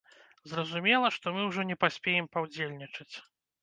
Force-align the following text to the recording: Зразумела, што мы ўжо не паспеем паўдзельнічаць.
Зразумела, 0.53 1.13
што 1.19 1.35
мы 1.37 1.45
ўжо 1.51 1.69
не 1.75 1.79
паспеем 1.87 2.25
паўдзельнічаць. 2.35 3.13